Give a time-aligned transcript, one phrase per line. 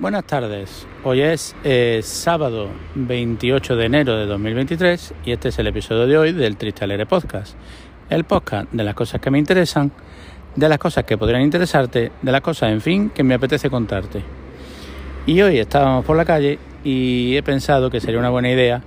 [0.00, 0.86] Buenas tardes.
[1.02, 6.16] Hoy es eh, sábado 28 de enero de 2023 y este es el episodio de
[6.16, 7.56] hoy del Triste Alegre Podcast.
[8.08, 9.90] El podcast de las cosas que me interesan,
[10.54, 14.22] de las cosas que podrían interesarte, de las cosas, en fin, que me apetece contarte.
[15.26, 18.80] Y hoy estábamos por la calle y he pensado que sería una buena idea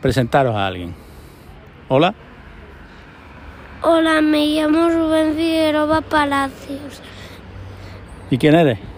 [0.00, 0.94] presentaros a alguien.
[1.88, 2.14] Hola.
[3.82, 7.02] Hola, me llamo Rubén Figueroa Palacios.
[8.30, 8.93] ¿Y quién eres?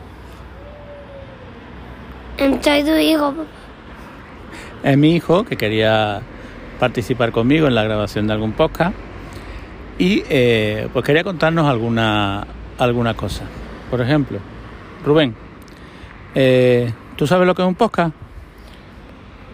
[2.38, 3.34] Soy tu hijo.
[4.82, 6.20] Es mi hijo que quería
[6.78, 8.94] participar conmigo en la grabación de algún podcast
[9.98, 12.46] y eh, pues quería contarnos alguna,
[12.78, 13.44] alguna cosa.
[13.90, 14.38] Por ejemplo,
[15.02, 15.34] Rubén,
[16.34, 18.14] eh, ¿tú sabes lo que es un podcast?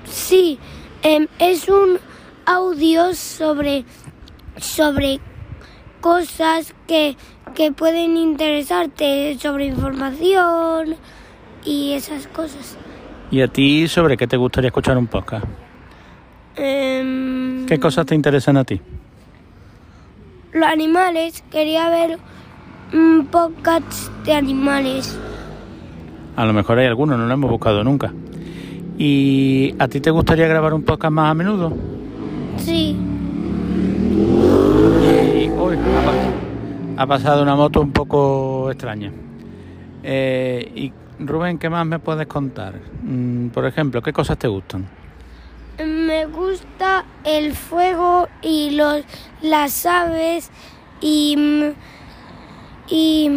[0.05, 0.59] Sí,
[1.05, 2.01] em, es un
[2.47, 3.85] audio sobre,
[4.57, 5.21] sobre
[6.01, 7.17] cosas que,
[7.55, 10.97] que pueden interesarte, sobre información
[11.65, 12.77] y esas cosas.
[13.31, 15.47] ¿Y a ti sobre qué te gustaría escuchar un podcast?
[16.57, 18.81] Em, ¿Qué cosas te interesan a ti?
[20.53, 22.19] Los animales, quería ver
[22.93, 25.19] un podcast de animales.
[26.37, 28.13] A lo mejor hay alguno, no lo hemos buscado nunca.
[28.99, 31.73] ¿Y a ti te gustaría grabar un podcast más a menudo?
[32.59, 32.95] Sí,
[34.15, 36.05] Y uy, ha,
[36.97, 39.11] pa- ha pasado una moto un poco extraña.
[40.03, 40.93] Eh, y
[41.27, 42.75] Rubén, ¿qué más me puedes contar?
[43.03, 44.87] Mm, por ejemplo, ¿qué cosas te gustan?
[45.85, 49.03] me gusta el fuego y los
[49.41, 50.51] las aves
[51.01, 51.73] y
[52.89, 53.31] y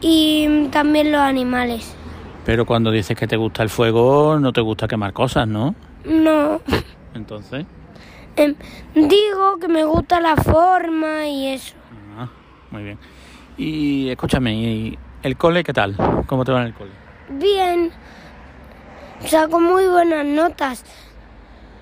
[0.00, 1.94] y también los animales.
[2.44, 5.74] Pero cuando dices que te gusta el fuego, no te gusta quemar cosas, ¿no?
[6.04, 6.60] No,
[7.14, 7.64] Entonces,
[8.36, 8.54] em,
[8.94, 11.74] digo que me gusta la forma y eso.
[12.18, 12.28] ah,
[12.70, 12.98] muy bien.
[13.56, 15.96] Y escúchame, ¿y el cole qué tal?
[16.26, 16.90] ¿Cómo te va en el cole?
[17.28, 17.90] Bien,
[19.26, 20.84] saco muy buenas notas.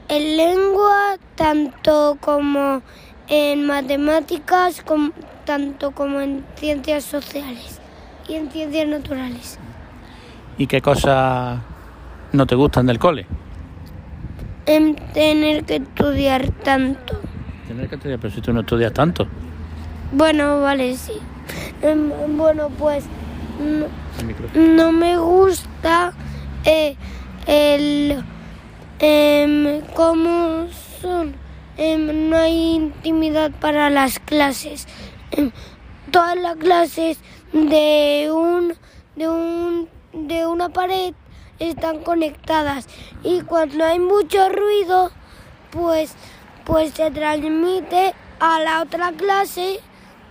[0.09, 2.83] En lengua, tanto como
[3.28, 5.12] en matemáticas, com-
[5.44, 7.81] tanto como en ciencias sociales
[8.28, 9.59] y en ciencias naturales.
[10.56, 11.59] ¿Y qué cosas
[12.33, 13.27] no te gustan del cole?
[14.66, 17.21] En tener que estudiar tanto.
[17.69, 19.27] Tener que estudiar, pero si tú no estudias tanto.
[20.12, 21.15] Bueno, vale, sí.
[21.83, 23.04] Em, bueno, pues
[24.54, 26.12] no, me gusta
[26.65, 26.97] eh,
[27.47, 28.25] el
[28.98, 30.66] em, cómo
[31.00, 31.34] son.
[31.76, 34.87] Em, no hay intimidad para las clases.
[35.31, 35.50] Em,
[36.10, 37.19] todas las clases
[37.53, 38.75] de un
[39.16, 41.15] de un de una pared
[41.59, 42.88] están conectadas
[43.22, 45.10] y cuando hay mucho ruido,
[45.71, 46.15] pues
[46.65, 49.81] pues se transmite a la otra clase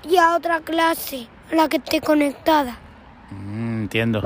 [0.10, 2.83] y a otra clase la que esté conectada.
[3.34, 4.22] Mm, entiendo.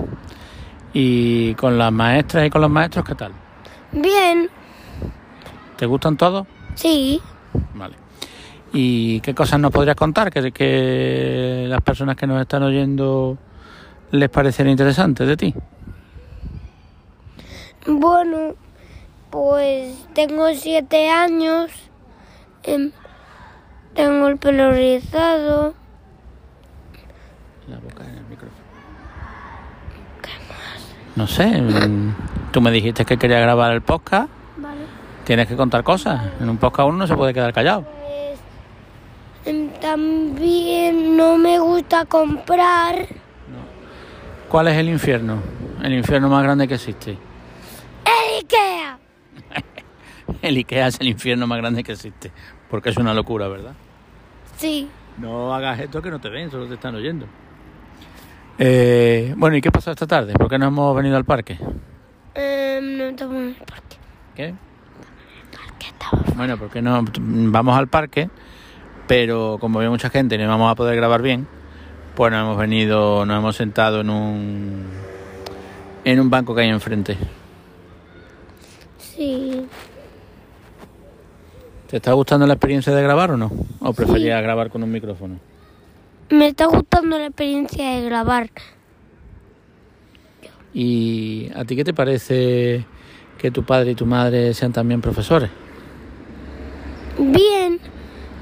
[0.93, 3.31] ¿Y con las maestras y con los maestros qué tal?
[3.91, 4.49] Bien,
[5.77, 6.47] ¿Te gustan todos?
[6.75, 7.21] sí.
[7.75, 7.95] Vale.
[8.73, 13.37] ¿Y qué cosas nos podrías contar que, que las personas que nos están oyendo
[14.11, 15.55] les parecería interesante de ti?
[17.85, 18.55] Bueno,
[19.29, 21.71] pues tengo siete años.
[22.63, 22.91] em,
[23.95, 25.73] tengo el pelo rizado.
[27.69, 28.56] La boca en el micrófono.
[31.17, 32.13] No sé, mm,
[32.51, 34.29] tú me dijiste que querías grabar el podcast.
[34.57, 34.81] Vale.
[35.25, 36.21] Tienes que contar cosas.
[36.39, 37.87] En un podcast uno no se puede quedar callado.
[39.43, 43.07] Pues también no me gusta comprar.
[44.47, 45.41] ¿Cuál es el infierno?
[45.81, 47.17] El infierno más grande que existe.
[48.05, 48.99] ¡El Ikea!
[50.43, 52.31] El IKEA es el infierno más grande que existe.
[52.69, 53.73] Porque es una locura, ¿verdad?
[54.57, 54.87] Sí.
[55.17, 57.25] No hagas esto que no te ven, solo te están oyendo.
[58.59, 60.33] Eh, bueno, ¿y qué pasó esta tarde?
[60.33, 61.59] ¿Por qué no hemos venido al parque?
[62.33, 63.97] Em, no estamos en el parque.
[64.35, 64.53] ¿Qué?
[65.79, 66.35] ¿Qué estamos?
[66.35, 68.29] Bueno, porque no vamos al parque,
[69.07, 71.47] pero como había mucha gente y no íbamos a poder grabar bien,
[72.15, 74.85] pues nos hemos venido, nos hemos sentado en un
[76.03, 77.17] en un banco que hay enfrente.
[78.97, 79.67] Sí.
[81.87, 83.51] ¿Te está gustando la experiencia de grabar o no?
[83.81, 85.39] ¿O preferías grabar con un micrófono?
[86.29, 88.49] Me está gustando la experiencia de grabar.
[90.73, 92.85] ¿Y a ti qué te parece
[93.37, 95.49] que tu padre y tu madre sean también profesores?
[97.17, 97.79] Bien,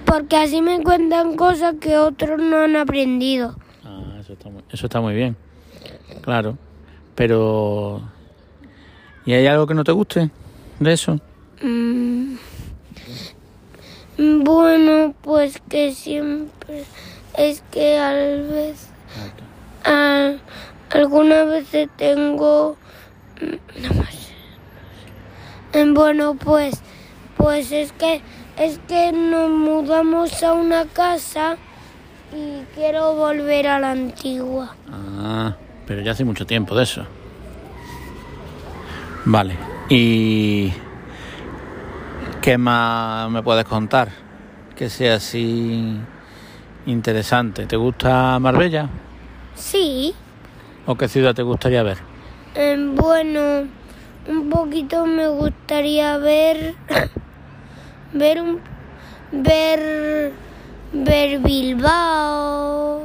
[0.06, 3.56] porque así me cuentan cosas que otros no han aprendido.
[3.84, 5.38] Ah, eso está muy, eso está muy bien.
[6.22, 6.58] Claro.
[7.14, 8.02] Pero
[9.26, 10.30] ¿y hay algo que no te guste
[10.80, 11.20] de eso?
[11.62, 12.36] Mm.
[14.44, 16.84] Bueno, pues que siempre
[17.38, 18.90] es que a veces
[19.84, 20.34] a,
[20.92, 22.78] algunas veces tengo...
[23.42, 24.32] No más.
[25.74, 26.82] Eh, Bueno, pues,
[27.38, 28.22] pues es que,
[28.58, 31.58] es que nos mudamos a una casa
[32.34, 34.76] y quiero volver a la antigua.
[34.90, 35.56] Ah,
[35.86, 37.06] pero ya hace mucho tiempo de eso.
[39.26, 39.56] Vale.
[39.90, 40.72] ¿Y
[42.42, 44.10] qué más me puedes contar?
[44.76, 46.00] Que sea así
[46.86, 47.66] interesante.
[47.66, 48.90] ¿Te gusta Marbella?
[49.56, 50.14] Sí,
[50.88, 51.98] ¿O qué ciudad te gustaría ver?
[52.56, 53.68] eh, bueno,
[54.28, 56.76] un poquito me gustaría ver,
[58.14, 58.60] ver un,
[59.32, 60.32] ver,
[60.94, 63.04] ver Bilbao.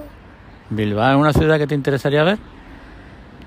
[0.71, 2.38] ¿Bilbao es una ciudad que te interesaría ver?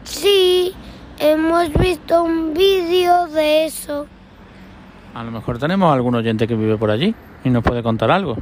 [0.04, 0.74] Sí,
[1.20, 4.08] hemos visto un vídeo de eso.
[5.14, 7.14] A lo mejor tenemos algún oyente que vive por allí
[7.44, 8.36] y nos puede contar algo.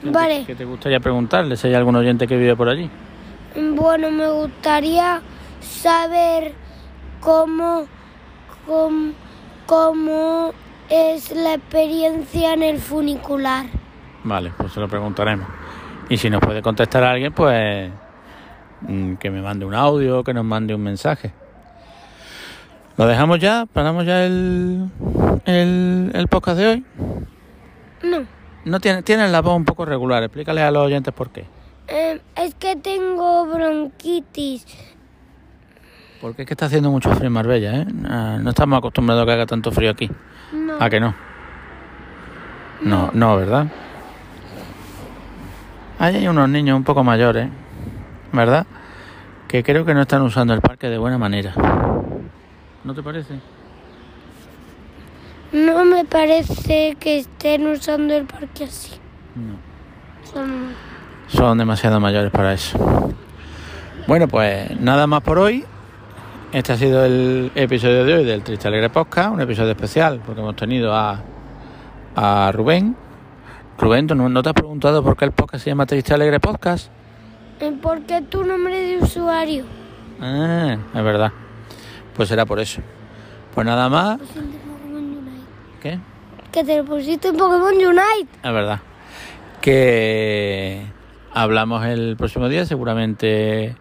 [0.00, 0.44] ¿Qué te- Vale.
[0.46, 2.90] ¿Qué te gustaría preguntarle si hay algún oyente que vive por allí?
[3.74, 5.20] Bueno, me gustaría
[5.60, 6.52] saber
[7.20, 7.86] cómo,
[8.66, 9.12] cómo,
[9.66, 10.52] cómo
[10.90, 13.66] es la experiencia en el funicular.
[14.24, 15.46] Vale, pues se lo preguntaremos.
[16.08, 17.90] Y si nos puede contestar alguien, pues
[18.82, 21.32] mm, que me mande un audio, que nos mande un mensaje.
[22.96, 23.66] ¿Lo dejamos ya?
[23.72, 24.88] ¿Paramos ya el,
[25.46, 26.84] el, el podcast de hoy?
[28.02, 28.24] No,
[28.66, 30.22] No tiene, tienen la voz un poco regular.
[30.22, 31.46] Explícale a los oyentes por qué.
[31.88, 34.66] eh, es que tengo bronquitis.
[36.20, 37.86] Porque es que está haciendo mucho frío en Marbella, ¿eh?
[38.08, 40.10] Ah, No estamos acostumbrados a que haga tanto frío aquí.
[40.52, 41.14] No, ¿A que no?
[42.82, 43.66] No, no, ¿verdad?
[45.98, 47.48] Ahí hay unos niños un poco mayores,
[48.32, 48.66] ¿verdad?
[49.48, 51.54] Que creo que no están usando el parque de buena manera.
[52.84, 53.34] ¿No te parece?
[55.52, 58.92] No me parece que estén usando el parque así.
[59.34, 59.56] No.
[60.32, 60.74] Son-
[61.28, 62.78] Son demasiado mayores para eso.
[64.06, 65.64] Bueno, pues nada más por hoy.
[66.52, 70.40] Este ha sido el episodio de hoy del Triste Alegre Podcast, un episodio especial porque
[70.40, 71.20] hemos tenido a,
[72.14, 72.96] a Rubén.
[73.78, 76.38] Rubén, ¿tú no, no te has preguntado por qué el podcast se llama Triste Alegre
[76.40, 76.90] Podcast?
[77.60, 79.64] eh, ¿Por qué tu nombre de usuario?
[80.20, 81.32] Ah, es verdad.
[82.14, 82.80] Pues será por eso.
[83.54, 84.18] Pues nada más.
[86.52, 88.28] Que te lo pusiste en Pokémon Unite.
[88.42, 88.80] Es verdad.
[89.60, 90.82] Que
[91.32, 92.64] hablamos el próximo día.
[92.64, 93.76] Seguramente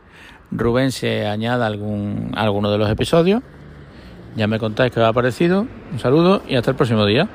[0.51, 3.41] Rubén se añada algún, alguno de los episodios.
[4.35, 5.67] Ya me contáis qué os ha parecido.
[5.91, 7.29] Un saludo y hasta el próximo día.